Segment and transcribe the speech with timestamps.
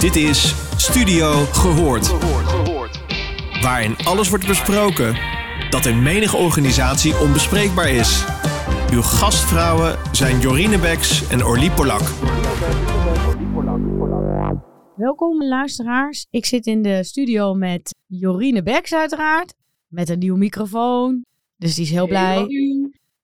[0.00, 2.08] Dit is Studio Gehoord.
[3.62, 5.16] Waarin alles wordt besproken
[5.70, 8.24] dat in menige organisatie onbespreekbaar is.
[8.92, 12.00] Uw gastvrouwen zijn Jorine Beks en Orlie Polak.
[14.96, 16.26] Welkom luisteraars.
[16.30, 19.54] Ik zit in de studio met Jorine Beks uiteraard.
[19.88, 21.24] Met een nieuwe microfoon.
[21.56, 22.36] Dus die is heel blij.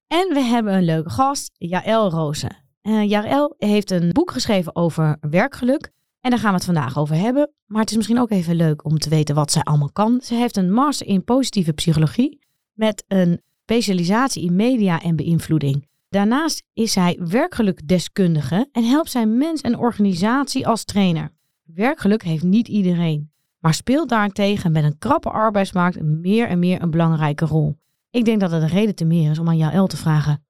[0.06, 2.64] En we hebben een leuke gast, Jaël Rozen.
[2.82, 5.94] Uh, Jaël heeft een boek geschreven over werkgeluk.
[6.26, 7.50] En daar gaan we het vandaag over hebben.
[7.66, 10.20] Maar het is misschien ook even leuk om te weten wat zij allemaal kan.
[10.22, 15.88] Ze heeft een master in positieve psychologie met een specialisatie in media en beïnvloeding.
[16.08, 21.32] Daarnaast is hij werkgelukdeskundige en helpt zijn mens en organisatie als trainer.
[21.64, 26.90] Werkgeluk heeft niet iedereen, maar speelt daarentegen met een krappe arbeidsmarkt meer en meer een
[26.90, 27.78] belangrijke rol.
[28.10, 30.44] Ik denk dat het een reden te meer is om aan Jaël te vragen: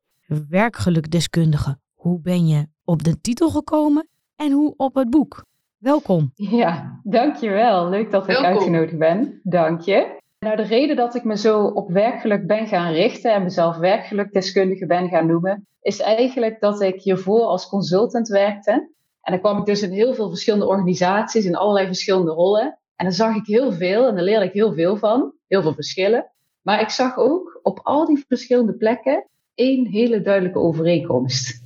[0.48, 5.44] werkgelukdeskundige, hoe ben je op de titel gekomen en hoe op het boek?
[5.78, 6.30] Welkom.
[6.34, 7.88] Ja, dankjewel.
[7.88, 9.40] Leuk dat ik uitgenodigd ben.
[9.42, 10.20] Dank je.
[10.38, 14.86] Nou, de reden dat ik me zo op werkgeluk ben gaan richten en mezelf werkgelukdeskundige
[14.86, 18.72] ben gaan noemen, is eigenlijk dat ik hiervoor als consultant werkte.
[19.20, 22.78] En dan kwam ik dus in heel veel verschillende organisaties, in allerlei verschillende rollen.
[22.96, 25.74] En dan zag ik heel veel en daar leerde ik heel veel van, heel veel
[25.74, 26.30] verschillen.
[26.62, 31.65] Maar ik zag ook op al die verschillende plekken één hele duidelijke overeenkomst.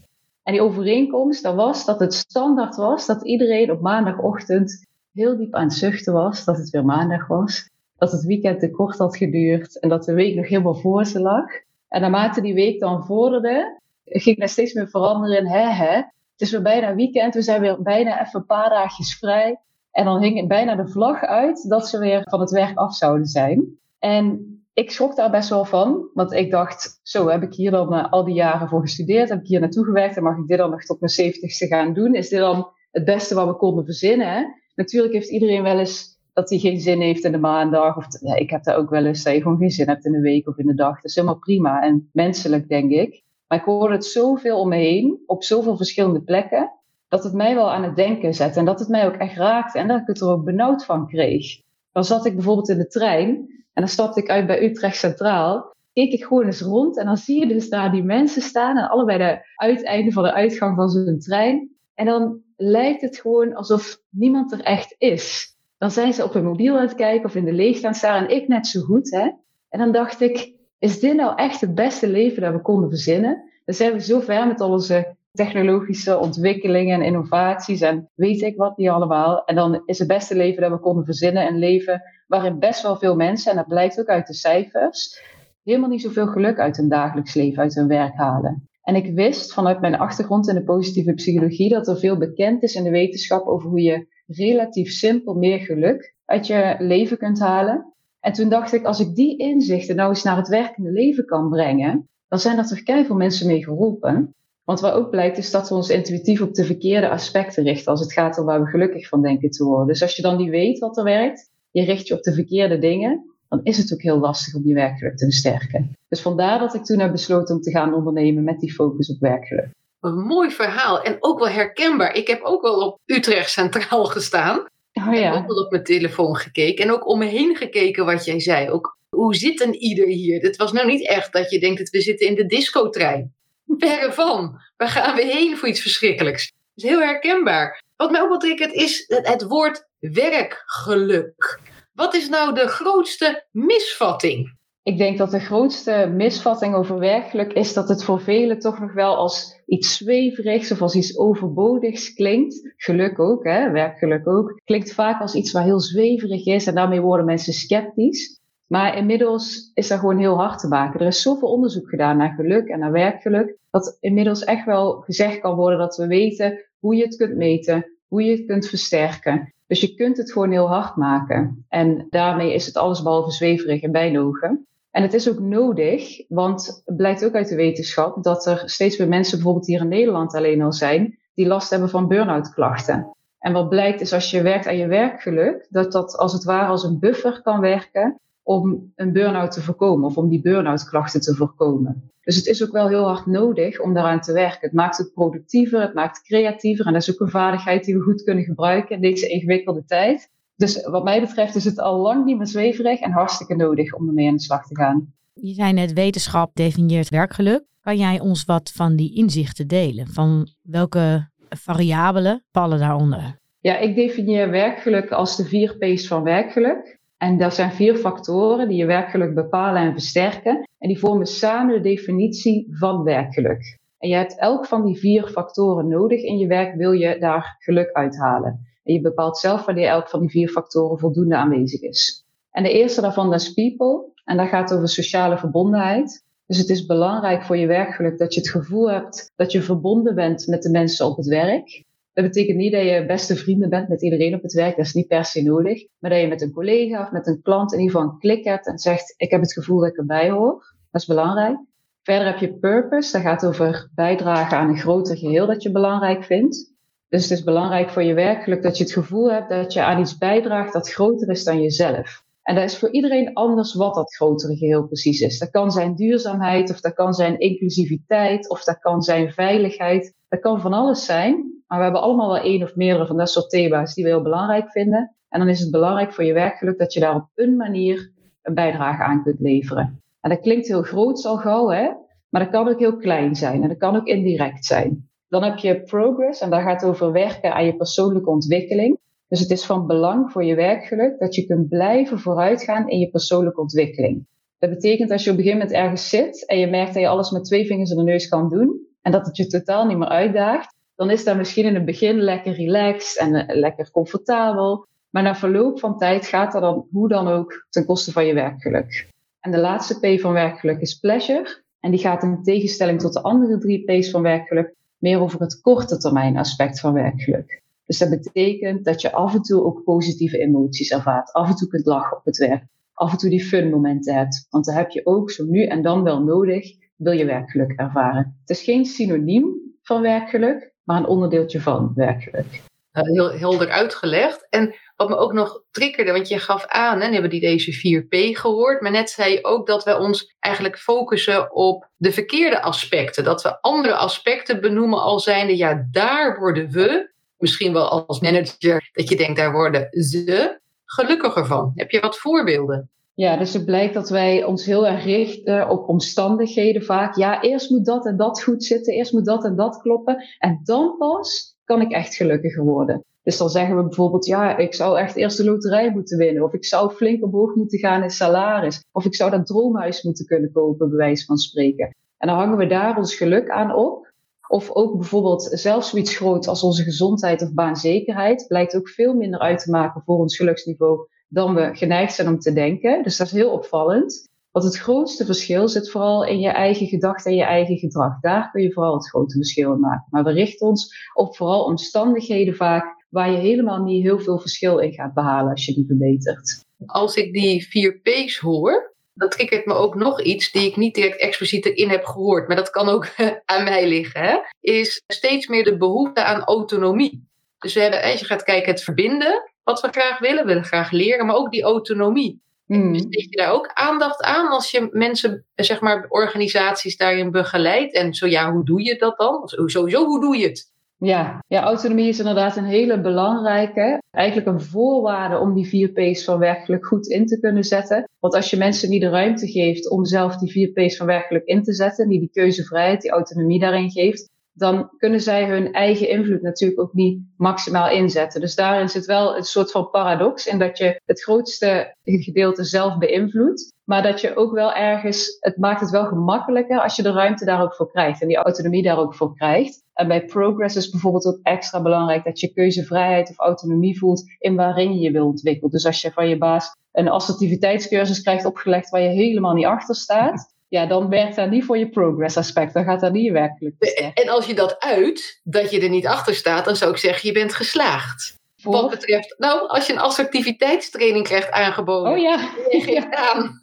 [0.50, 5.54] En die overeenkomst, dat was dat het standaard was dat iedereen op maandagochtend heel diep
[5.54, 7.70] aan het zuchten was dat het weer maandag was.
[7.98, 11.20] Dat het weekend te kort had geduurd en dat de week nog helemaal voor ze
[11.20, 11.46] lag.
[11.88, 15.94] En naarmate die week dan vorderde, ging er steeds meer veranderen hè hè.
[15.94, 19.58] Het is weer bijna weekend, we zijn weer bijna even een paar dagjes vrij.
[19.90, 23.26] En dan hing bijna de vlag uit dat ze weer van het werk af zouden
[23.26, 23.78] zijn.
[23.98, 27.94] En ik schrok daar best wel van, want ik dacht, zo heb ik hier dan
[27.94, 30.58] uh, al die jaren voor gestudeerd, heb ik hier naartoe gewerkt en mag ik dit
[30.58, 32.14] dan nog tot mijn zeventigste gaan doen?
[32.14, 34.54] Is dit dan het beste wat we konden verzinnen?
[34.74, 38.50] Natuurlijk heeft iedereen wel eens dat hij geen zin heeft in de maandag, of ik
[38.50, 40.58] heb daar ook wel eens dat je gewoon geen zin hebt in de week of
[40.58, 40.94] in de dag.
[40.94, 43.22] Dat is helemaal prima en menselijk, denk ik.
[43.46, 46.72] Maar ik hoorde het zoveel om me heen, op zoveel verschillende plekken,
[47.08, 49.78] dat het mij wel aan het denken zette en dat het mij ook echt raakte
[49.78, 51.60] en dat ik het er ook benauwd van kreeg.
[51.92, 53.48] Dan zat ik bijvoorbeeld in de trein
[53.80, 55.74] en dan stapte ik uit bij Utrecht Centraal.
[55.92, 58.90] Keek ik gewoon eens rond en dan zie je dus daar die mensen staan aan
[58.90, 61.70] allebei de uiteinden van de uitgang van zo'n trein.
[61.94, 65.56] En dan lijkt het gewoon alsof niemand er echt is.
[65.78, 68.36] Dan zijn ze op hun mobiel aan het kijken of in de leegte staan en
[68.36, 69.10] ik net zo goed.
[69.10, 69.30] Hè?
[69.68, 73.50] En dan dacht ik, is dit nou echt het beste leven dat we konden verzinnen?
[73.64, 78.56] Dan zijn we zo ver met al onze technologische ontwikkelingen en innovaties en weet ik
[78.56, 79.44] wat niet allemaal.
[79.44, 82.96] En dan is het beste leven dat we konden verzinnen een leven waarin best wel
[82.96, 85.22] veel mensen, en dat blijkt ook uit de cijfers,
[85.64, 88.68] helemaal niet zoveel geluk uit hun dagelijks leven, uit hun werk halen.
[88.82, 92.74] En ik wist vanuit mijn achtergrond in de positieve psychologie dat er veel bekend is
[92.74, 97.94] in de wetenschap over hoe je relatief simpel meer geluk uit je leven kunt halen.
[98.20, 101.48] En toen dacht ik, als ik die inzichten nou eens naar het werkende leven kan
[101.50, 104.34] brengen, dan zijn er toch veel mensen mee geholpen.
[104.70, 108.00] Want wat ook blijkt is dat we ons intuïtief op de verkeerde aspecten richten als
[108.00, 109.86] het gaat om waar we gelukkig van denken te worden.
[109.86, 112.78] Dus als je dan niet weet wat er werkt, je richt je op de verkeerde
[112.78, 115.96] dingen, dan is het ook heel lastig om je werkgeluk te versterken.
[116.08, 119.20] Dus vandaar dat ik toen heb besloten om te gaan ondernemen met die focus op
[119.20, 119.68] werkgeluk.
[120.00, 122.14] Een mooi verhaal en ook wel herkenbaar.
[122.14, 124.58] Ik heb ook wel op Utrecht Centraal gestaan.
[124.58, 125.10] Oh ja.
[125.12, 128.24] Ik heb ook wel op mijn telefoon gekeken en ook om me heen gekeken wat
[128.24, 128.70] jij zei.
[128.70, 130.42] Ook hoe zit een ieder hier?
[130.42, 133.38] Het was nou niet echt dat je denkt dat we zitten in de discotrein.
[133.78, 134.60] Verre van.
[134.76, 136.52] Waar gaan we heen voor iets verschrikkelijks?
[136.74, 137.82] Dat is heel herkenbaar.
[137.96, 141.60] Wat mij ook wat triggert is het, woord werkgeluk.
[141.92, 144.58] Wat is nou de grootste misvatting?
[144.82, 148.92] Ik denk dat de grootste misvatting over werkgeluk is dat het voor velen toch nog
[148.92, 152.74] wel als iets zweverigs of als iets overbodigs klinkt.
[152.76, 153.70] Geluk ook, hè?
[153.70, 154.60] werkgeluk ook.
[154.64, 158.39] Klinkt vaak als iets wat heel zweverig is en daarmee worden mensen sceptisch.
[158.70, 161.00] Maar inmiddels is dat gewoon heel hard te maken.
[161.00, 165.40] Er is zoveel onderzoek gedaan naar geluk en naar werkgeluk, dat inmiddels echt wel gezegd
[165.40, 169.54] kan worden dat we weten hoe je het kunt meten, hoe je het kunt versterken.
[169.66, 171.64] Dus je kunt het gewoon heel hard maken.
[171.68, 174.66] En daarmee is het allesbehalve zweverig in mijn ogen.
[174.90, 178.98] En het is ook nodig, want het blijkt ook uit de wetenschap dat er steeds
[178.98, 183.16] meer mensen, bijvoorbeeld hier in Nederland alleen al zijn, die last hebben van burn-out klachten.
[183.38, 186.66] En wat blijkt is als je werkt aan je werkgeluk, dat dat als het ware
[186.66, 191.20] als een buffer kan werken om een burn-out te voorkomen of om die burn-out klachten
[191.20, 192.10] te voorkomen.
[192.20, 194.60] Dus het is ook wel heel hard nodig om daaraan te werken.
[194.60, 197.94] Het maakt het productiever, het maakt het creatiever en dat is ook een vaardigheid die
[197.94, 200.30] we goed kunnen gebruiken in deze ingewikkelde tijd.
[200.56, 204.08] Dus wat mij betreft is het al lang niet meer zweverig en hartstikke nodig om
[204.08, 205.12] ermee aan de slag te gaan.
[205.32, 207.64] Je zei net, wetenschap definieert werkgeluk.
[207.80, 210.06] Kan jij ons wat van die inzichten delen?
[210.06, 213.38] Van welke variabelen vallen daaronder?
[213.60, 216.99] Ja, ik definieer werkgeluk als de vier P's van werkgeluk.
[217.20, 220.68] En dat zijn vier factoren die je werkgeluk bepalen en versterken.
[220.78, 223.78] En die vormen samen de definitie van werkgeluk.
[223.98, 227.56] En je hebt elk van die vier factoren nodig in je werk, wil je daar
[227.58, 228.66] geluk uithalen.
[228.84, 232.24] En je bepaalt zelf wanneer elk van die vier factoren voldoende aanwezig is.
[232.50, 234.04] En de eerste daarvan is people.
[234.24, 236.24] En dat gaat over sociale verbondenheid.
[236.46, 240.14] Dus het is belangrijk voor je werkgeluk dat je het gevoel hebt dat je verbonden
[240.14, 241.84] bent met de mensen op het werk.
[242.12, 244.94] Dat betekent niet dat je beste vrienden bent met iedereen op het werk, dat is
[244.94, 245.86] niet per se nodig.
[245.98, 248.44] Maar dat je met een collega of met een klant in ieder geval een klik
[248.44, 250.74] hebt en zegt: Ik heb het gevoel dat ik erbij hoor.
[250.90, 251.58] Dat is belangrijk.
[252.02, 256.24] Verder heb je purpose, dat gaat over bijdragen aan een groter geheel dat je belangrijk
[256.24, 256.74] vindt.
[257.08, 260.00] Dus het is belangrijk voor je werkgeluk dat je het gevoel hebt dat je aan
[260.00, 262.24] iets bijdraagt dat groter is dan jezelf.
[262.42, 265.38] En dat is voor iedereen anders wat dat grotere geheel precies is.
[265.38, 270.14] Dat kan zijn duurzaamheid, of dat kan zijn inclusiviteit, of dat kan zijn veiligheid.
[270.28, 271.59] Dat kan van alles zijn.
[271.70, 274.22] Maar we hebben allemaal wel één of meerdere van dat soort thema's die we heel
[274.22, 275.16] belangrijk vinden.
[275.28, 278.12] En dan is het belangrijk voor je werkgeluk dat je daar op een manier
[278.42, 280.02] een bijdrage aan kunt leveren.
[280.20, 281.90] En dat klinkt heel groot al gauw, hè?
[282.28, 285.08] maar dat kan ook heel klein zijn en dat kan ook indirect zijn.
[285.28, 288.98] Dan heb je progress en daar gaat het over werken aan je persoonlijke ontwikkeling.
[289.28, 293.10] Dus het is van belang voor je werkgeluk dat je kunt blijven vooruitgaan in je
[293.10, 294.26] persoonlijke ontwikkeling.
[294.58, 297.08] Dat betekent als je op een gegeven moment ergens zit en je merkt dat je
[297.08, 299.98] alles met twee vingers in de neus kan doen en dat het je totaal niet
[299.98, 304.86] meer uitdaagt, dan is dat misschien in het begin lekker relaxed en eh, lekker comfortabel.
[305.10, 308.34] Maar na verloop van tijd gaat dat dan hoe dan ook ten koste van je
[308.34, 309.08] werkgeluk.
[309.40, 311.62] En de laatste P van werkgeluk is pleasure.
[311.80, 315.60] En die gaat in tegenstelling tot de andere drie P's van werkgeluk meer over het
[315.60, 317.62] korte termijn aspect van werkgeluk.
[317.86, 321.32] Dus dat betekent dat je af en toe ook positieve emoties ervaart.
[321.32, 322.64] Af en toe kunt lachen op het werk.
[322.92, 324.46] Af en toe die fun momenten hebt.
[324.50, 328.36] Want dan heb je ook zo nu en dan wel nodig, wil je werkgeluk ervaren.
[328.40, 332.60] Het is geen synoniem van werkgeluk, maar een onderdeeltje van werkgeluk.
[332.92, 334.46] Heel helder uitgelegd.
[334.48, 338.38] En wat me ook nog triggerde, want je gaf aan, en hebben die deze 4P
[338.38, 343.24] gehoord, maar net zei je ook dat we ons eigenlijk focussen op de verkeerde aspecten.
[343.24, 348.90] Dat we andere aspecten benoemen al zijnde, ja, daar worden we, misschien wel als manager,
[348.92, 351.72] dat je denkt, daar worden ze gelukkiger van.
[351.74, 352.90] Heb je wat voorbeelden?
[353.20, 357.16] Ja, dus het blijkt dat wij ons heel erg richten op omstandigheden vaak.
[357.16, 360.24] Ja, eerst moet dat en dat goed zitten, eerst moet dat en dat kloppen.
[360.38, 363.04] En dan pas kan ik echt gelukkiger worden.
[363.22, 366.42] Dus dan zeggen we bijvoorbeeld, ja, ik zou echt eerst de loterij moeten winnen.
[366.42, 368.84] Of ik zou flink omhoog moeten gaan in salaris.
[368.92, 371.94] Of ik zou dat droomhuis moeten kunnen kopen, bij wijze van spreken.
[372.18, 374.12] En dan hangen we daar ons geluk aan op.
[374.48, 379.40] Of ook bijvoorbeeld zelfs zoiets groot als onze gezondheid of baanzekerheid blijkt ook veel minder
[379.40, 383.02] uit te maken voor ons geluksniveau dan we geneigd zijn om te denken.
[383.02, 384.28] Dus dat is heel opvallend.
[384.50, 388.20] Want het grootste verschil zit vooral in je eigen gedachten en je eigen gedrag.
[388.20, 390.06] Daar kun je vooral het grote verschil in maken.
[390.10, 394.78] Maar we richten ons op vooral omstandigheden vaak waar je helemaal niet heel veel verschil
[394.78, 396.64] in gaat behalen als je die verbetert.
[396.86, 400.94] Als ik die vier P's hoor, dan triggert me ook nog iets die ik niet
[400.94, 403.06] direct expliciet erin heb gehoord, maar dat kan ook
[403.44, 404.36] aan mij liggen, hè?
[404.60, 407.28] is steeds meer de behoefte aan autonomie.
[407.58, 410.64] Dus we hebben, als je gaat kijken, het verbinden, wat we graag willen, we willen
[410.64, 412.42] graag leren, maar ook die autonomie.
[412.66, 412.92] Mm.
[412.92, 417.94] Dus je daar ook aandacht aan als je mensen, zeg maar, organisaties daarin begeleidt?
[417.94, 419.42] En zo ja, hoe doe je dat dan?
[419.44, 420.68] Sowieso, hoe doe je het?
[420.96, 424.02] Ja, ja, autonomie is inderdaad een hele belangrijke.
[424.10, 428.08] Eigenlijk een voorwaarde om die vier P's van werkelijk goed in te kunnen zetten.
[428.18, 431.44] Want als je mensen niet de ruimte geeft om zelf die vier P's van werkelijk
[431.44, 434.28] in te zetten, die die keuzevrijheid, die autonomie daarin geeft,
[434.60, 438.40] dan kunnen zij hun eigen invloed natuurlijk ook niet maximaal inzetten.
[438.40, 442.98] Dus daarin zit wel een soort van paradox in dat je het grootste gedeelte zelf
[442.98, 447.12] beïnvloedt, maar dat je ook wel ergens, het maakt het wel gemakkelijker als je de
[447.12, 449.82] ruimte daar ook voor krijgt en die autonomie daar ook voor krijgt.
[449.92, 454.56] En bij progress is bijvoorbeeld ook extra belangrijk dat je keuzevrijheid of autonomie voelt in
[454.56, 455.70] waarin je je wil ontwikkelen.
[455.70, 459.94] Dus als je van je baas een assertiviteitscursus krijgt opgelegd waar je helemaal niet achter
[459.94, 462.74] staat, ja, dan werkt dat niet voor je progress aspect.
[462.74, 463.82] Dan gaat dat niet werkelijk
[464.14, 467.28] En als je dat uit, dat je er niet achter staat, dan zou ik zeggen,
[467.28, 468.34] je bent geslaagd.
[468.56, 468.72] Voor?
[468.72, 472.12] Wat betreft, nou, als je een assertiviteitstraining krijgt aangeboden.
[472.12, 472.50] Oh ja.
[472.70, 473.00] Die,
[473.30, 473.58] Aan,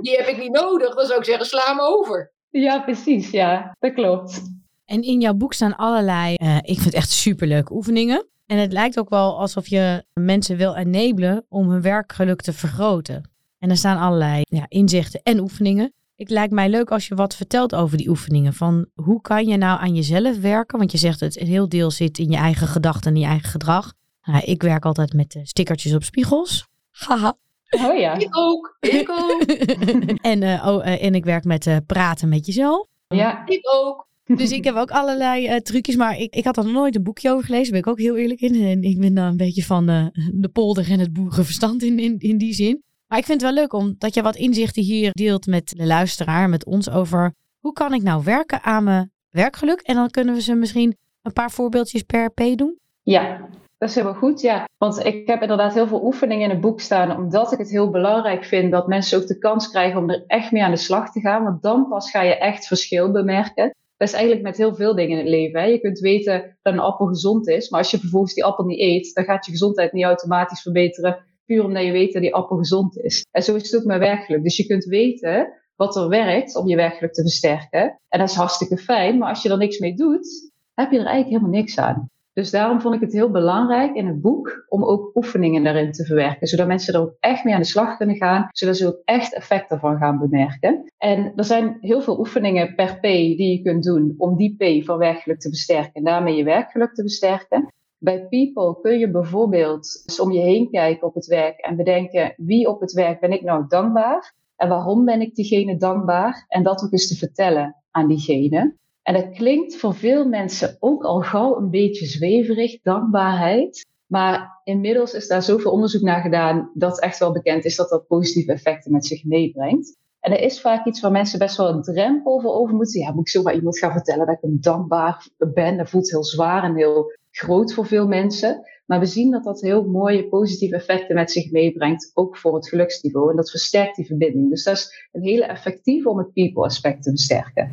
[0.00, 2.32] die heb ik niet nodig, dan zou ik zeggen, sla me over.
[2.50, 4.42] Ja, precies, ja, dat klopt.
[4.84, 8.26] En in jouw boek staan allerlei, uh, ik vind het echt superleuke oefeningen.
[8.46, 13.30] En het lijkt ook wel alsof je mensen wil enablen om hun werkgeluk te vergroten.
[13.58, 15.92] En er staan allerlei ja, inzichten en oefeningen.
[16.20, 18.52] Het lijkt mij leuk als je wat vertelt over die oefeningen.
[18.52, 20.78] Van hoe kan je nou aan jezelf werken?
[20.78, 23.48] Want je zegt het een heel deel zit in je eigen gedachten en je eigen
[23.48, 23.92] gedrag.
[24.22, 26.66] Nou, ik werk altijd met uh, stickertjes op spiegels.
[26.90, 27.36] Haha.
[27.70, 28.14] Oh ja.
[28.14, 28.76] Ik ook.
[28.80, 29.42] Ik ook.
[30.32, 32.86] en, uh, oh, uh, en ik werk met praten met jezelf.
[33.08, 33.46] Ja.
[33.46, 34.08] Ik ook.
[34.24, 37.02] Dus ik heb ook allerlei uh, trucjes, maar ik, ik had er nog nooit een
[37.02, 37.72] boekje over gelezen.
[37.72, 38.64] Daar ben ik ook heel eerlijk in.
[38.64, 42.18] En ik ben dan een beetje van uh, de polder en het boerenverstand in, in,
[42.18, 42.82] in die zin.
[43.10, 46.48] Maar ik vind het wel leuk omdat je wat inzichten hier deelt met de luisteraar,
[46.48, 49.80] met ons over hoe kan ik nou werken aan mijn werkgeluk.
[49.80, 52.78] En dan kunnen we ze misschien een paar voorbeeldjes per P doen.
[53.02, 53.48] Ja,
[53.78, 54.64] dat is helemaal goed, ja.
[54.78, 57.90] Want ik heb inderdaad heel veel oefeningen in het boek staan, omdat ik het heel
[57.90, 61.12] belangrijk vind dat mensen ook de kans krijgen om er echt mee aan de slag
[61.12, 61.44] te gaan.
[61.44, 63.74] Want dan pas ga je echt verschil bemerken.
[63.96, 65.60] Dat is eigenlijk met heel veel dingen in het leven.
[65.60, 65.66] Hè.
[65.66, 68.80] Je kunt weten dat een appel gezond is, maar als je vervolgens die appel niet
[68.80, 72.56] eet, dan gaat je gezondheid niet automatisch verbeteren, puur omdat je weet dat die appel
[72.56, 73.26] gezond is.
[73.30, 74.42] En zo is het ook met werkgeluk.
[74.42, 78.00] Dus je kunt weten wat er werkt om je werkgeluk te versterken.
[78.08, 81.06] En dat is hartstikke fijn, maar als je er niks mee doet, heb je er
[81.06, 82.10] eigenlijk helemaal niks aan.
[82.32, 86.04] Dus daarom vond ik het heel belangrijk in het boek om ook oefeningen daarin te
[86.04, 89.02] verwerken, zodat mensen er ook echt mee aan de slag kunnen gaan, zodat ze ook
[89.04, 90.92] echt effect ervan gaan bemerken.
[90.98, 94.84] En er zijn heel veel oefeningen per P die je kunt doen om die P
[94.84, 97.68] van werkgeluk te versterken en daarmee je werkgeluk te versterken.
[98.02, 102.34] Bij People kun je bijvoorbeeld eens om je heen kijken op het werk en bedenken
[102.36, 106.62] wie op het werk ben ik nou dankbaar en waarom ben ik diegene dankbaar en
[106.62, 108.76] dat ook eens te vertellen aan diegene.
[109.02, 113.86] En dat klinkt voor veel mensen ook al gauw een beetje zweverig, dankbaarheid.
[114.06, 118.06] Maar inmiddels is daar zoveel onderzoek naar gedaan dat echt wel bekend is dat dat
[118.06, 119.96] positieve effecten met zich meebrengt.
[120.20, 123.00] En er is vaak iets waar mensen best wel een drempel voor over moeten.
[123.00, 125.76] Ja, moet ik zomaar iemand gaan vertellen dat ik een dankbaar ben?
[125.76, 128.68] Dat voelt heel zwaar en heel groot voor veel mensen.
[128.86, 132.68] Maar we zien dat dat heel mooie positieve effecten met zich meebrengt, ook voor het
[132.68, 133.30] geluksniveau.
[133.30, 134.50] En dat versterkt die verbinding.
[134.50, 137.72] Dus dat is een hele effectief om het people aspect te versterken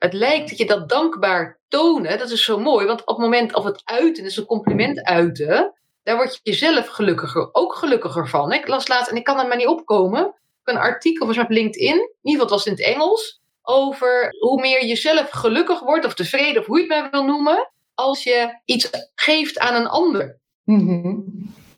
[0.00, 3.54] het lijkt dat je dat dankbaar tonen, dat is zo mooi, want op het moment
[3.54, 8.52] of het uiten, dus een compliment uiten, daar word je zelf gelukkiger, ook gelukkiger van.
[8.52, 10.34] Ik las laatst, en ik kan er maar niet opkomen,
[10.64, 14.60] een artikel was op LinkedIn, in ieder geval het was in het Engels, over hoe
[14.60, 18.22] meer je zelf gelukkig wordt, of tevreden, of hoe je het maar wil noemen, als
[18.22, 20.40] je iets geeft aan een ander.
[20.64, 21.24] Mm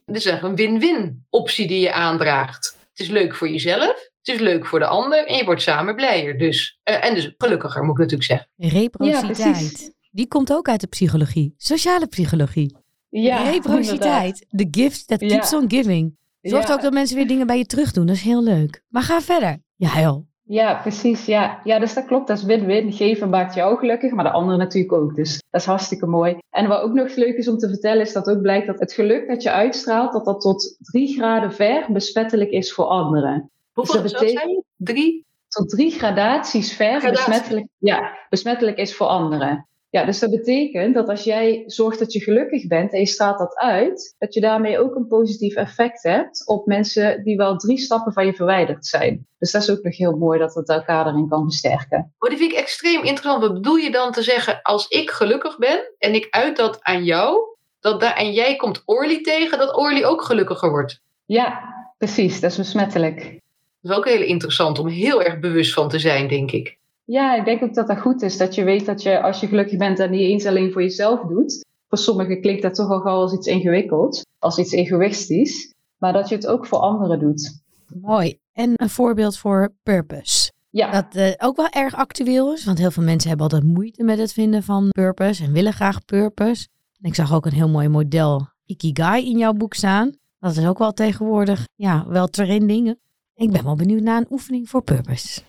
[0.05, 2.77] Dus een win-win optie die je aandraagt.
[2.91, 5.97] Het is leuk voor jezelf, het is leuk voor de ander en je wordt samen
[5.97, 6.39] blijer.
[6.39, 8.49] Dus, uh, en dus gelukkiger, moet ik natuurlijk zeggen.
[8.57, 9.95] Reciprociteit.
[10.11, 11.55] die komt ook uit de psychologie.
[11.57, 12.77] Sociale psychologie.
[13.09, 14.47] Ja, Reciprociteit.
[14.49, 16.17] The gift that keeps on giving.
[16.41, 18.07] Zorgt ook dat mensen weer dingen bij je terug doen.
[18.07, 18.85] Dat is heel leuk.
[18.89, 19.63] Maar ga verder.
[19.77, 20.27] Ja, heel.
[20.53, 21.27] Ja, precies.
[21.27, 21.61] Ja.
[21.65, 22.27] ja, dus dat klopt.
[22.27, 22.93] Dat is win-win.
[22.93, 25.15] Geven maakt jou gelukkig, maar de andere natuurlijk ook.
[25.15, 26.39] Dus dat is hartstikke mooi.
[26.51, 28.93] En wat ook nog leuk is om te vertellen, is dat ook blijkt dat het
[28.93, 33.51] geluk dat je uitstraalt, dat dat tot drie graden ver besmettelijk is voor anderen.
[33.73, 35.27] Hoeveel dus dat betekent, Drie?
[35.49, 39.67] Tot drie gradaties ver besmettelijk, ja, besmettelijk is voor anderen.
[39.93, 43.39] Ja, dus dat betekent dat als jij zorgt dat je gelukkig bent en je straalt
[43.39, 47.79] dat uit, dat je daarmee ook een positief effect hebt op mensen die wel drie
[47.79, 49.27] stappen van je verwijderd zijn.
[49.39, 52.13] Dus dat is ook nog heel mooi dat het elkaar erin kan versterken.
[52.19, 53.43] Oh, die vind ik extreem interessant.
[53.43, 57.05] Wat bedoel je dan te zeggen, als ik gelukkig ben en ik uit dat aan
[57.05, 57.41] jou,
[57.81, 61.01] dat daar, en jij komt Orly tegen, dat Orly ook gelukkiger wordt?
[61.27, 61.61] Ja,
[61.99, 62.41] precies.
[62.41, 63.41] Dat is besmettelijk.
[63.81, 66.81] Dat is ook heel interessant om heel erg bewust van te zijn, denk ik.
[67.13, 68.37] Ja, ik denk ook dat dat goed is.
[68.37, 71.21] Dat je weet dat je als je gelukkig bent en niet eens alleen voor jezelf
[71.21, 71.65] doet.
[71.89, 75.75] Voor sommigen klinkt dat toch al gauw als iets ingewikkelds, als iets egoïstisch.
[75.99, 77.63] Maar dat je het ook voor anderen doet.
[78.01, 78.39] Mooi.
[78.53, 80.53] En een voorbeeld voor purpose.
[80.71, 80.91] Ja.
[80.91, 84.19] Dat uh, ook wel erg actueel is, want heel veel mensen hebben altijd moeite met
[84.19, 86.69] het vinden van purpose en willen graag purpose.
[87.01, 90.13] En ik zag ook een heel mooi model Ikigai in jouw boek staan.
[90.39, 92.99] Dat is ook wel tegenwoordig ja, wel trending.
[93.35, 95.43] Ik ben wel benieuwd naar een oefening voor purpose.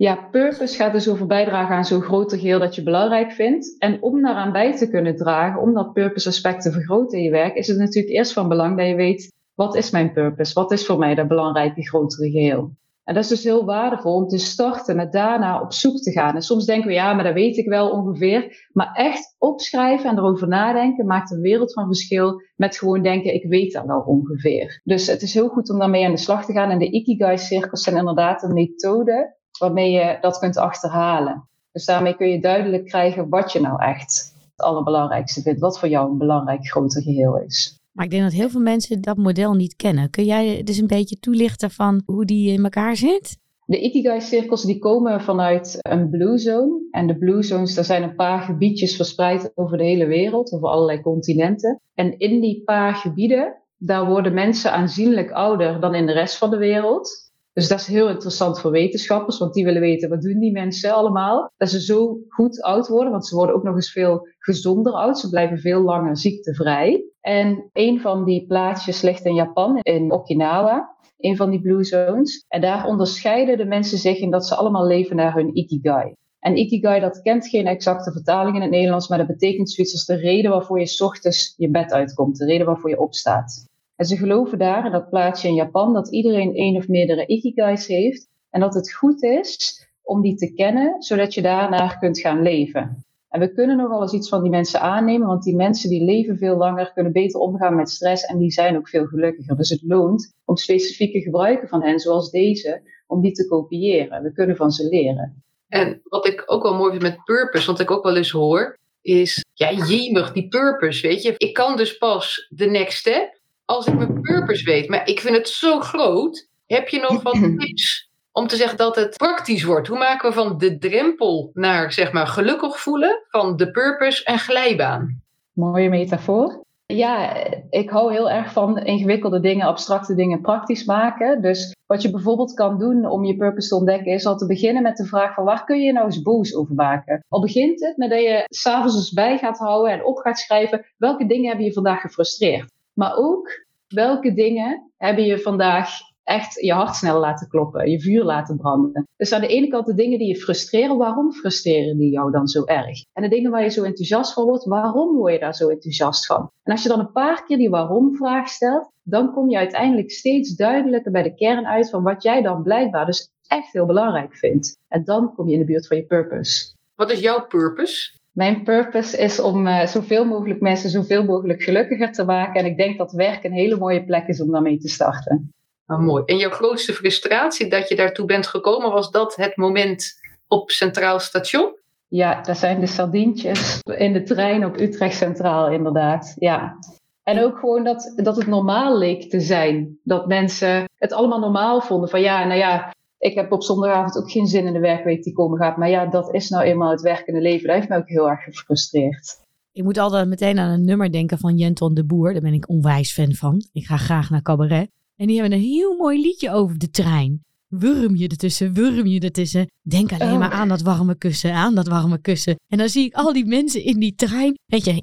[0.00, 3.76] Ja, purpose gaat dus over bijdragen aan zo'n groter geheel dat je belangrijk vindt.
[3.78, 7.30] En om daaraan bij te kunnen dragen, om dat purpose aspect te vergroten in je
[7.30, 10.54] werk, is het natuurlijk eerst van belang dat je weet, wat is mijn purpose?
[10.54, 12.70] Wat is voor mij dat belangrijke grotere geheel?
[13.04, 16.34] En dat is dus heel waardevol om te starten en daarna op zoek te gaan.
[16.34, 18.68] En soms denken we, ja, maar dat weet ik wel ongeveer.
[18.72, 23.44] Maar echt opschrijven en erover nadenken maakt een wereld van verschil met gewoon denken, ik
[23.44, 24.80] weet dat wel ongeveer.
[24.84, 26.70] Dus het is heel goed om daarmee aan de slag te gaan.
[26.70, 31.48] En de Ikigai-cirkels zijn inderdaad een methode waarmee je dat kunt achterhalen.
[31.72, 35.60] Dus daarmee kun je duidelijk krijgen wat je nou echt het allerbelangrijkste vindt.
[35.60, 37.78] Wat voor jou een belangrijk groter geheel is.
[37.92, 40.10] Maar ik denk dat heel veel mensen dat model niet kennen.
[40.10, 43.38] Kun jij dus een beetje toelichten van hoe die in elkaar zit?
[43.64, 46.88] De Ikigai-cirkels die komen vanuit een Blue Zone.
[46.90, 50.68] En de Blue Zones, daar zijn een paar gebiedjes verspreid over de hele wereld, over
[50.68, 51.80] allerlei continenten.
[51.94, 56.50] En in die paar gebieden, daar worden mensen aanzienlijk ouder dan in de rest van
[56.50, 57.29] de wereld.
[57.52, 60.94] Dus dat is heel interessant voor wetenschappers, want die willen weten wat doen die mensen
[60.94, 61.50] allemaal.
[61.56, 65.18] Dat ze zo goed oud worden, want ze worden ook nog eens veel gezonder oud.
[65.18, 67.04] Ze blijven veel langer ziektevrij.
[67.20, 70.96] En een van die plaatsjes ligt in Japan, in Okinawa.
[71.18, 72.44] Een van die blue zones.
[72.48, 76.14] En daar onderscheiden de mensen zich in dat ze allemaal leven naar hun ikigai.
[76.40, 80.04] En Ikigai, dat kent geen exacte vertaling in het Nederlands, maar dat betekent zoiets als
[80.04, 83.68] de reden waarvoor je ochtends je bed uitkomt, de reden waarvoor je opstaat.
[84.00, 87.86] En ze geloven daar, in dat plaatsje in Japan, dat iedereen één of meerdere Ikigais
[87.86, 92.42] heeft en dat het goed is om die te kennen, zodat je daarnaar kunt gaan
[92.42, 93.04] leven.
[93.28, 96.38] En we kunnen nogal eens iets van die mensen aannemen, want die mensen die leven
[96.38, 99.56] veel langer, kunnen beter omgaan met stress en die zijn ook veel gelukkiger.
[99.56, 104.22] Dus het loont om specifieke gebruiken van hen, zoals deze, om die te kopiëren.
[104.22, 105.42] We kunnen van ze leren.
[105.68, 108.78] En wat ik ook wel mooi vind met purpose, wat ik ook wel eens hoor,
[109.00, 111.34] is, ja, jemig, die purpose, weet je.
[111.36, 113.38] Ik kan dus pas de next step
[113.70, 114.88] als ik mijn purpose weet.
[114.88, 116.48] Maar ik vind het zo groot.
[116.66, 119.88] Heb je nog wat tips om te zeggen dat het praktisch wordt?
[119.88, 124.38] Hoe maken we van de drempel naar, zeg maar, gelukkig voelen, van de purpose en
[124.38, 125.22] glijbaan?
[125.52, 126.64] Mooie metafoor.
[126.86, 131.42] Ja, ik hou heel erg van ingewikkelde dingen, abstracte dingen praktisch maken.
[131.42, 134.82] Dus wat je bijvoorbeeld kan doen om je purpose te ontdekken, is al te beginnen
[134.82, 137.24] met de vraag van waar kun je nou eens boos over maken?
[137.28, 140.86] Al begint het met dat je s'avonds eens bij gaat houden en op gaat schrijven
[140.96, 142.78] welke dingen heb je vandaag gefrustreerd.
[143.00, 145.90] Maar ook welke dingen hebben je vandaag
[146.22, 149.08] echt je hart snel laten kloppen, je vuur laten branden.
[149.16, 152.48] Dus aan de ene kant de dingen die je frustreren, waarom frustreren die jou dan
[152.48, 153.04] zo erg?
[153.12, 156.26] En de dingen waar je zo enthousiast van wordt, waarom word je daar zo enthousiast
[156.26, 156.50] van?
[156.62, 160.56] En als je dan een paar keer die waarom-vraag stelt, dan kom je uiteindelijk steeds
[160.56, 164.78] duidelijker bij de kern uit van wat jij dan blijkbaar dus echt heel belangrijk vindt.
[164.88, 166.74] En dan kom je in de buurt van je purpose.
[166.94, 168.18] Wat is jouw purpose?
[168.30, 172.60] Mijn purpose is om uh, zoveel mogelijk mensen zoveel mogelijk gelukkiger te maken.
[172.60, 175.52] En ik denk dat werk een hele mooie plek is om daarmee te starten.
[175.86, 176.22] Nou, mooi.
[176.26, 180.12] En jouw grootste frustratie dat je daartoe bent gekomen, was dat het moment
[180.48, 181.78] op Centraal Station?
[182.08, 186.34] Ja, dat zijn de sardientjes in de trein op Utrecht Centraal, inderdaad.
[186.38, 186.78] Ja.
[187.22, 189.98] En ook gewoon dat, dat het normaal leek te zijn.
[190.04, 192.08] Dat mensen het allemaal normaal vonden.
[192.08, 195.32] Van ja, nou ja, ik heb op zondagavond ook geen zin in de werkweek die
[195.32, 195.76] komen gaat.
[195.76, 197.66] Maar ja, dat is nou eenmaal het werkende leven.
[197.66, 199.38] Dat heeft mij ook heel erg gefrustreerd.
[199.72, 202.32] Ik moet altijd meteen aan een nummer denken van Jenton de Boer.
[202.32, 203.64] Daar ben ik onwijs fan van.
[203.72, 204.90] Ik ga graag naar cabaret.
[205.16, 207.44] En die hebben een heel mooi liedje over de trein.
[207.68, 209.70] Wurm je ertussen, wurm je ertussen.
[209.82, 210.60] Denk alleen maar oh.
[210.60, 212.56] aan dat warme kussen, aan dat warme kussen.
[212.68, 214.58] En dan zie ik al die mensen in die trein.
[214.66, 215.02] Weet je,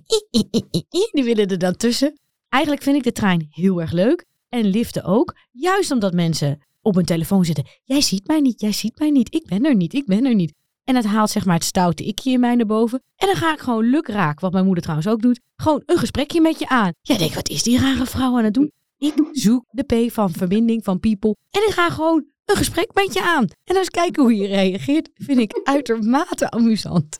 [1.11, 2.13] die willen er dan tussen.
[2.49, 4.25] Eigenlijk vind ik de trein heel erg leuk.
[4.49, 5.35] En liften ook.
[5.51, 7.65] Juist omdat mensen op hun telefoon zitten.
[7.83, 9.35] Jij ziet mij niet, jij ziet mij niet.
[9.35, 10.53] Ik ben er niet, ik ben er niet.
[10.83, 13.03] En het haalt zeg maar het stoute ikje in mij naar boven.
[13.15, 16.41] En dan ga ik gewoon lukraak, wat mijn moeder trouwens ook doet, gewoon een gesprekje
[16.41, 16.93] met je aan.
[17.01, 18.71] Jij denkt, wat is die rare vrouw aan het doen?
[18.97, 21.35] Ik zoek de P van verbinding, van people.
[21.51, 23.47] En ik ga gewoon een gesprek met je aan.
[23.63, 27.19] En eens kijken hoe je reageert, vind ik uitermate amusant.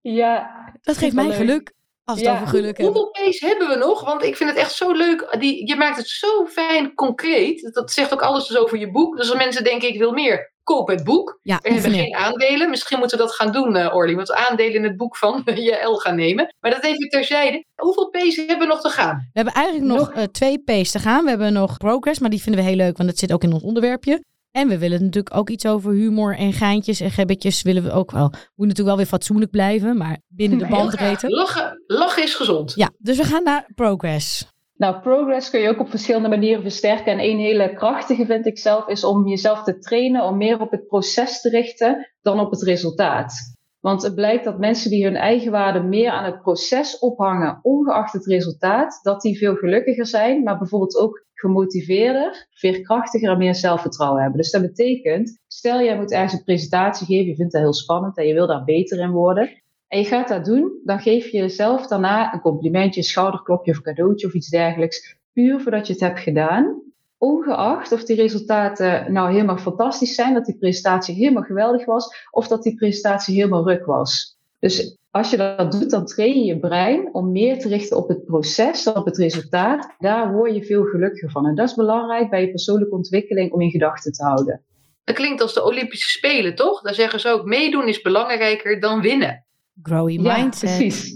[0.00, 0.50] Ja.
[0.80, 1.74] Dat geeft mij geluk.
[2.06, 4.04] Als het over geluk Hoeveel P's hebben we nog?
[4.04, 5.36] Want ik vind het echt zo leuk.
[5.38, 7.70] Die, je maakt het zo fijn concreet.
[7.72, 9.16] Dat zegt ook alles dus over je boek.
[9.16, 11.38] Dus als mensen denken, ik wil meer, koop het boek.
[11.42, 12.70] Ja, we hebben geen aandelen.
[12.70, 14.14] Misschien moeten we dat gaan doen, uh, Orly.
[14.14, 16.54] Want aandelen in het boek van JL gaan nemen.
[16.60, 17.64] Maar dat even terzijde.
[17.74, 19.16] Hoeveel P's hebben we nog te gaan?
[19.16, 20.16] We hebben eigenlijk nog, nog?
[20.16, 21.22] Uh, twee P's te gaan.
[21.22, 22.96] We hebben nog progress, maar die vinden we heel leuk.
[22.96, 24.22] Want dat zit ook in ons onderwerpje.
[24.56, 28.10] En we willen natuurlijk ook iets over humor en geintjes en gebbetjes willen we ook
[28.10, 28.30] wel.
[28.30, 31.28] Moet natuurlijk wel weer fatsoenlijk blijven, maar binnen de bandbreedte.
[31.30, 32.72] Lachen, lachen is gezond.
[32.76, 34.52] Ja, dus we gaan naar progress.
[34.76, 37.12] Nou, progress kun je ook op verschillende manieren versterken.
[37.12, 40.70] En een hele krachtige vind ik zelf is om jezelf te trainen om meer op
[40.70, 43.55] het proces te richten dan op het resultaat.
[43.86, 48.12] Want het blijkt dat mensen die hun eigen waarde meer aan het proces ophangen, ongeacht
[48.12, 54.20] het resultaat, dat die veel gelukkiger zijn, maar bijvoorbeeld ook gemotiveerder, veerkrachtiger en meer zelfvertrouwen
[54.22, 54.40] hebben.
[54.40, 58.16] Dus dat betekent, stel jij moet ergens een presentatie geven, je vindt dat heel spannend
[58.16, 59.62] en je wil daar beter in worden.
[59.88, 63.80] En je gaat dat doen, dan geef je jezelf daarna een complimentje, een schouderklopje of
[63.80, 66.82] cadeautje of iets dergelijks, puur voordat je het hebt gedaan.
[67.18, 72.48] Ongeacht of die resultaten nou helemaal fantastisch zijn, dat die presentatie helemaal geweldig was, of
[72.48, 74.38] dat die presentatie helemaal ruk was.
[74.58, 78.08] Dus als je dat doet, dan train je je brein om meer te richten op
[78.08, 79.94] het proces dan op het resultaat.
[79.98, 81.46] Daar word je veel gelukkiger van.
[81.46, 84.62] En dat is belangrijk bij je persoonlijke ontwikkeling om in gedachten te houden.
[85.04, 86.80] Dat klinkt als de Olympische Spelen, toch?
[86.80, 89.44] Daar zeggen ze ook, meedoen is belangrijker dan winnen.
[89.82, 90.70] Grow your mindset.
[90.70, 91.14] Ja, precies.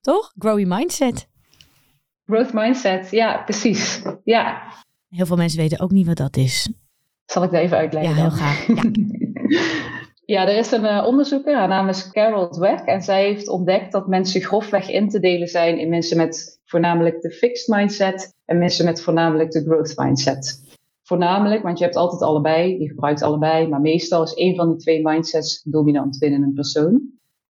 [0.00, 0.32] Toch?
[0.38, 1.28] Grow your mindset.
[2.26, 4.02] Growth mindset, ja, precies.
[4.24, 4.62] Ja.
[5.14, 6.72] Heel veel mensen weten ook niet wat dat is.
[7.26, 8.14] Zal ik dat even uitleggen?
[8.14, 8.66] Ja, heel graag.
[8.66, 8.82] Ja.
[10.26, 12.78] Ja, er is een uh, onderzoeker, haar naam is Carol Dweck.
[12.78, 17.20] En zij heeft ontdekt dat mensen grofweg in te delen zijn in mensen met voornamelijk
[17.20, 20.62] de fixed mindset en mensen met voornamelijk de growth mindset.
[21.02, 24.78] Voornamelijk, want je hebt altijd allebei, je gebruikt allebei, maar meestal is één van die
[24.78, 27.02] twee mindsets dominant binnen een persoon.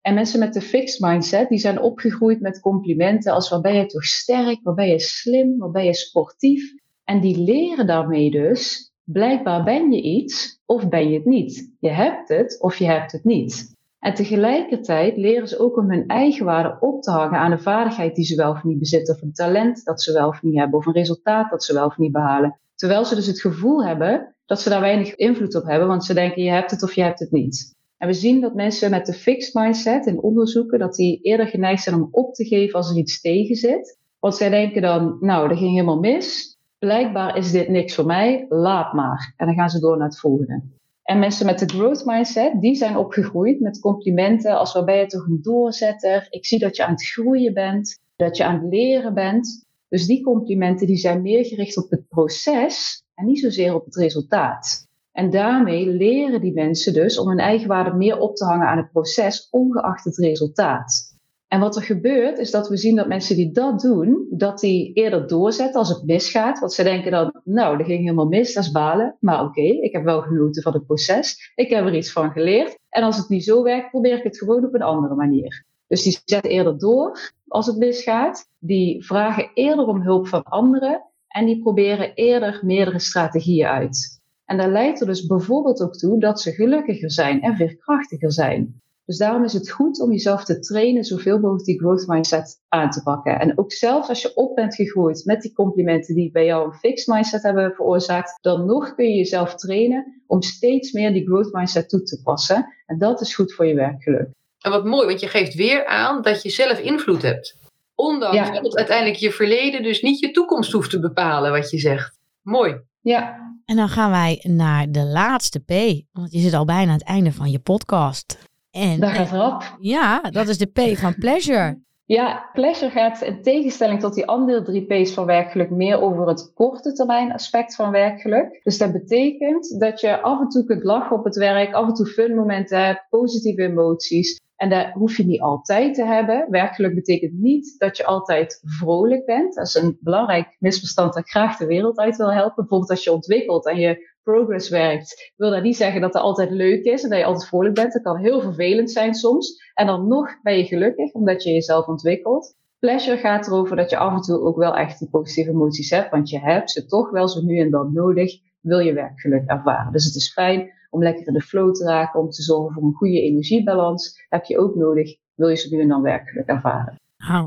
[0.01, 3.87] En mensen met de fixed mindset, die zijn opgegroeid met complimenten als wat ben je
[3.87, 6.75] toch sterk, wat ben je slim, wat ben je sportief.
[7.13, 11.75] En die leren daarmee dus Blijkbaar ben je iets of ben je het niet.
[11.81, 13.77] Je hebt het of je hebt het niet.
[13.99, 18.15] En tegelijkertijd leren ze ook om hun eigen waarde op te hangen aan een vaardigheid
[18.15, 20.79] die ze wel of niet bezitten, of een talent dat ze wel of niet hebben,
[20.79, 22.59] of een resultaat dat ze wel of niet behalen.
[22.75, 26.15] Terwijl ze dus het gevoel hebben dat ze daar weinig invloed op hebben, want ze
[26.15, 27.75] denken je hebt het of je hebt het niet.
[27.99, 31.83] En we zien dat mensen met de fixed mindset in onderzoeken, dat die eerder geneigd
[31.83, 33.99] zijn om op te geven als er iets tegen zit.
[34.19, 36.52] Want zij denken dan, nou, dat ging helemaal mis.
[36.87, 39.35] Blijkbaar is dit niks voor mij, laat maar.
[39.37, 40.63] En dan gaan ze door naar het volgende.
[41.03, 45.27] En mensen met de growth mindset, die zijn opgegroeid met complimenten als waarbij je toch
[45.27, 49.15] een doorzetter, ik zie dat je aan het groeien bent, dat je aan het leren
[49.15, 49.67] bent.
[49.89, 53.97] Dus die complimenten die zijn meer gericht op het proces en niet zozeer op het
[53.97, 54.87] resultaat.
[55.13, 58.79] En daarmee leren die mensen dus om hun eigen waarde meer op te hangen aan
[58.79, 61.12] het proces, ongeacht het resultaat.
[61.53, 64.93] En wat er gebeurt, is dat we zien dat mensen die dat doen, dat die
[64.93, 66.59] eerder doorzetten als het misgaat.
[66.59, 69.17] Want ze denken dan, nou, dat ging helemaal mis, dat is balen.
[69.21, 71.53] Maar oké, ik heb wel genoten van het proces.
[71.55, 72.79] Ik heb er iets van geleerd.
[72.89, 75.65] En als het niet zo werkt, probeer ik het gewoon op een andere manier.
[75.87, 78.49] Dus die zetten eerder door als het misgaat.
[78.59, 81.03] Die vragen eerder om hulp van anderen.
[81.29, 84.21] En die proberen eerder meerdere strategieën uit.
[84.45, 88.81] En dat leidt er dus bijvoorbeeld ook toe dat ze gelukkiger zijn en veerkrachtiger zijn.
[89.05, 92.91] Dus daarom is het goed om jezelf te trainen zoveel mogelijk die growth mindset aan
[92.91, 93.41] te pakken.
[93.41, 96.79] En ook zelfs als je op bent gegroeid met die complimenten die bij jou een
[96.79, 101.53] fixed mindset hebben veroorzaakt, dan nog kun je jezelf trainen om steeds meer die growth
[101.53, 102.67] mindset toe te passen.
[102.87, 104.29] En dat is goed voor je werkgeluk.
[104.59, 107.57] En wat mooi, want je geeft weer aan dat je zelf invloed hebt.
[107.95, 112.19] Ondanks dat uiteindelijk je verleden dus niet je toekomst hoeft te bepalen, wat je zegt.
[112.43, 112.81] Mooi.
[113.01, 113.51] Ja.
[113.65, 115.71] En dan gaan wij naar de laatste P,
[116.13, 118.39] want je zit al bijna aan het einde van je podcast.
[118.73, 119.77] En, Daar gaat erop.
[119.81, 121.79] Ja, dat is de P van pleasure.
[122.05, 126.53] Ja, pleasure gaat in tegenstelling tot die andere drie P's van werkgeluk meer over het
[126.55, 128.61] korte termijn aspect van werkgeluk.
[128.63, 131.95] Dus dat betekent dat je af en toe kunt lachen op het werk, af en
[131.95, 134.41] toe fun momenten hebt, positieve emoties.
[134.57, 136.47] En dat hoef je niet altijd te hebben.
[136.51, 139.55] Werkgeluk betekent niet dat je altijd vrolijk bent.
[139.55, 142.55] Dat is een belangrijk misverstand dat ik graag de wereld uit wil helpen.
[142.55, 146.51] Bijvoorbeeld als je ontwikkelt en je progress werkt, wil dat niet zeggen dat het altijd
[146.51, 147.93] leuk is en dat je altijd vrolijk bent.
[147.93, 149.71] Dat kan heel vervelend zijn soms.
[149.75, 152.55] En dan nog ben je gelukkig omdat je jezelf ontwikkelt.
[152.79, 156.11] Pleasure gaat erover dat je af en toe ook wel echt die positieve emoties hebt,
[156.11, 159.93] want je hebt ze toch wel zo nu en dan nodig, wil je werkgeluk ervaren.
[159.93, 162.83] Dus het is fijn om lekker in de flow te raken, om te zorgen voor
[162.83, 164.25] een goede energiebalans.
[164.29, 166.97] Heb je ook nodig, wil je zo nu en dan werkgeluk ervaren.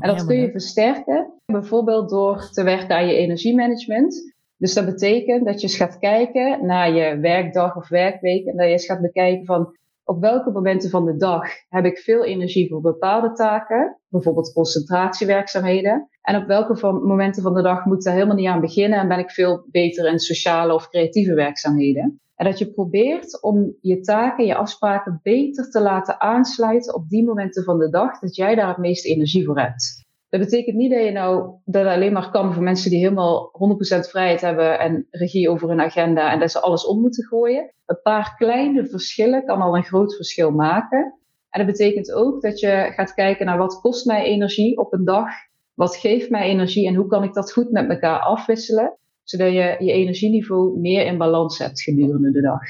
[0.00, 4.35] dat kun je versterken, bijvoorbeeld door te werken aan je energiemanagement.
[4.58, 8.66] Dus dat betekent dat je eens gaat kijken naar je werkdag of werkweek en dat
[8.66, 12.68] je eens gaat bekijken van op welke momenten van de dag heb ik veel energie
[12.68, 16.08] voor bepaalde taken, bijvoorbeeld concentratiewerkzaamheden.
[16.22, 19.08] En op welke momenten van de dag moet ik daar helemaal niet aan beginnen en
[19.08, 22.20] ben ik veel beter in sociale of creatieve werkzaamheden.
[22.36, 27.24] En dat je probeert om je taken, je afspraken beter te laten aansluiten op die
[27.24, 30.05] momenten van de dag dat jij daar het meeste energie voor hebt.
[30.28, 33.50] Dat betekent niet dat je nou dat alleen maar kan voor mensen die helemaal
[33.96, 37.72] 100% vrijheid hebben en regie over hun agenda en dat ze alles om moeten gooien.
[37.86, 41.14] Een paar kleine verschillen kan al een groot verschil maken.
[41.50, 45.04] En dat betekent ook dat je gaat kijken naar wat kost mij energie op een
[45.04, 45.28] dag,
[45.74, 49.76] wat geeft mij energie en hoe kan ik dat goed met elkaar afwisselen, zodat je
[49.78, 52.62] je energieniveau meer in balans hebt gedurende de dag.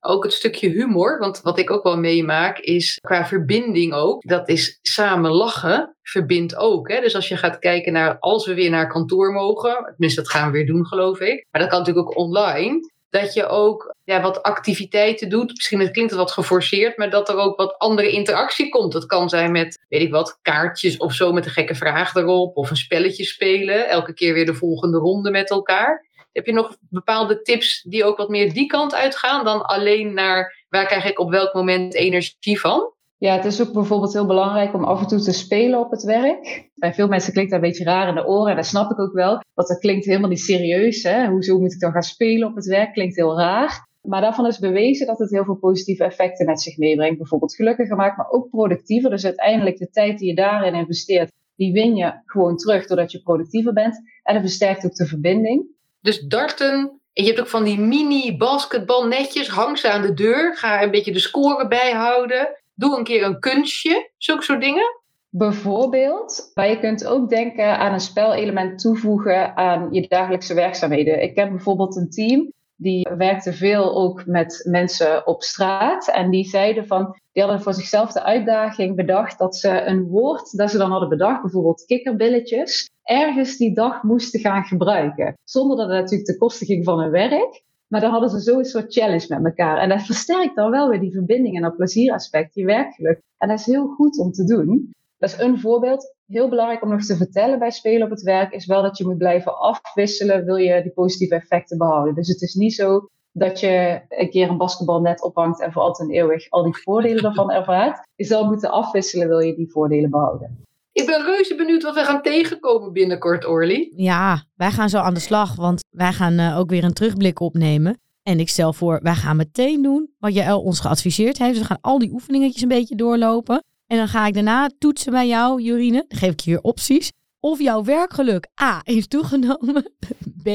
[0.00, 4.22] Ook het stukje humor, want wat ik ook wel meemaak is qua verbinding ook.
[4.22, 6.88] Dat is samen lachen verbindt ook.
[6.88, 7.00] Hè?
[7.00, 10.46] Dus als je gaat kijken naar als we weer naar kantoor mogen, tenminste dat gaan
[10.46, 11.46] we weer doen geloof ik.
[11.50, 12.96] Maar dat kan natuurlijk ook online.
[13.10, 15.52] Dat je ook ja, wat activiteiten doet.
[15.52, 18.92] Misschien het klinkt het wat geforceerd, maar dat er ook wat andere interactie komt.
[18.92, 22.56] Dat kan zijn met, weet ik wat, kaartjes of zo met een gekke vraag erop.
[22.56, 23.88] Of een spelletje spelen.
[23.88, 26.06] Elke keer weer de volgende ronde met elkaar.
[26.38, 30.64] Heb je nog bepaalde tips die ook wat meer die kant uitgaan dan alleen naar
[30.68, 32.92] waar krijg ik op welk moment energie van?
[33.16, 36.02] Ja, het is ook bijvoorbeeld heel belangrijk om af en toe te spelen op het
[36.02, 36.70] werk.
[36.74, 38.98] Bij veel mensen klinkt dat een beetje raar in de oren en dat snap ik
[38.98, 39.42] ook wel.
[39.54, 41.02] Want dat klinkt helemaal niet serieus.
[41.02, 41.26] Hè?
[41.26, 42.92] Hoezo moet ik dan gaan spelen op het werk?
[42.92, 43.86] Klinkt heel raar.
[44.02, 47.18] Maar daarvan is bewezen dat het heel veel positieve effecten met zich meebrengt.
[47.18, 49.10] Bijvoorbeeld gelukkiger maakt, maar ook productiever.
[49.10, 53.22] Dus uiteindelijk de tijd die je daarin investeert, die win je gewoon terug doordat je
[53.22, 53.96] productiever bent.
[54.22, 55.76] En dat versterkt ook de verbinding.
[56.00, 57.00] Dus darten.
[57.12, 59.48] En je hebt ook van die mini basketbalnetjes.
[59.48, 60.56] Hang ze aan de deur.
[60.56, 62.48] Ga een beetje de score bijhouden.
[62.74, 64.10] Doe een keer een kunstje.
[64.18, 64.96] Zulke soort dingen.
[65.30, 71.22] Bijvoorbeeld, maar je kunt ook denken aan een spelelement toevoegen aan je dagelijkse werkzaamheden.
[71.22, 76.08] Ik heb bijvoorbeeld een team die werkte veel ook met mensen op straat.
[76.08, 80.56] En die zeiden van, die hadden voor zichzelf de uitdaging bedacht dat ze een woord
[80.56, 85.34] dat ze dan hadden bedacht, bijvoorbeeld kikkerbilletjes, ergens die dag moesten gaan gebruiken.
[85.44, 87.66] Zonder dat het natuurlijk ten koste ging van hun werk.
[87.88, 89.78] Maar dan hadden ze zo een soort challenge met elkaar.
[89.78, 93.20] En dat versterkt dan wel weer die verbinding en dat plezieraspect, die werkgeluk.
[93.38, 94.94] En dat is heel goed om te doen.
[95.18, 96.14] Dat is een voorbeeld.
[96.26, 99.04] Heel belangrijk om nog te vertellen bij spelen op het werk is wel dat je
[99.04, 102.14] moet blijven afwisselen, wil je die positieve effecten behouden.
[102.14, 105.82] Dus het is niet zo dat je een keer een basketbal net ophangt en voor
[105.82, 108.08] altijd en eeuwig al die voordelen daarvan ervaart.
[108.14, 110.66] Je zal moeten afwisselen, wil je die voordelen behouden.
[110.92, 113.92] Ik ben reuze benieuwd wat we gaan tegenkomen binnenkort, Orly.
[113.96, 117.40] Ja, wij gaan zo aan de slag, want wij gaan uh, ook weer een terugblik
[117.40, 118.00] opnemen.
[118.22, 121.50] En ik stel voor, wij gaan meteen doen wat Jaël ons geadviseerd heeft.
[121.50, 123.62] Dus we gaan al die oefeningetjes een beetje doorlopen.
[123.88, 126.04] En dan ga ik daarna toetsen bij jou, Jorine.
[126.08, 127.12] Dan geef ik je weer opties.
[127.40, 129.92] Of jouw werkgeluk A is toegenomen,
[130.44, 130.48] B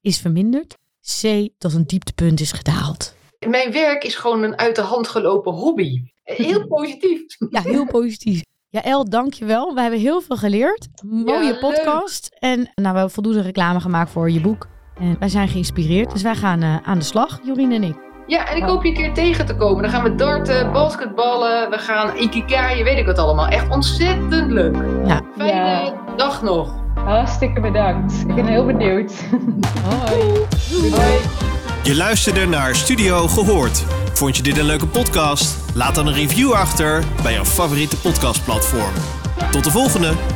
[0.00, 0.76] is verminderd,
[1.20, 3.14] C tot een dieptepunt is gedaald.
[3.48, 6.02] Mijn werk is gewoon een uit de hand gelopen hobby.
[6.22, 7.36] Heel positief.
[7.50, 8.42] Ja, heel positief.
[8.68, 9.74] Ja, El, dankjewel.
[9.74, 10.88] We hebben heel veel geleerd.
[11.04, 12.36] Mooie podcast.
[12.38, 14.68] En nou, we hebben voldoende reclame gemaakt voor je boek.
[14.98, 16.12] En wij zijn geïnspireerd.
[16.12, 18.11] Dus wij gaan uh, aan de slag, Jorien en ik.
[18.26, 19.82] Ja, en ik hoop je een keer tegen te komen.
[19.82, 23.48] Dan gaan we darten, basketballen, we gaan ikikai, weet ik wat allemaal.
[23.48, 24.76] Echt ontzettend leuk.
[25.04, 25.22] Ja.
[25.36, 25.94] Fijne ja.
[26.16, 26.74] dag nog.
[26.94, 28.24] Hartstikke bedankt.
[28.28, 29.12] Ik ben heel benieuwd.
[29.84, 30.46] Hoi.
[30.90, 31.18] Hoi.
[31.82, 33.84] Je luisterde naar Studio Gehoord.
[34.12, 35.74] Vond je dit een leuke podcast?
[35.74, 38.92] Laat dan een review achter bij jouw favoriete podcastplatform.
[39.50, 40.31] Tot de volgende!